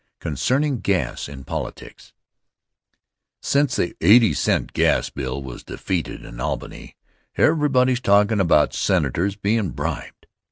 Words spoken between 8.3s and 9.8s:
about senators bein'